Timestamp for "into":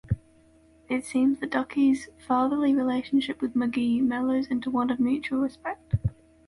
4.47-4.71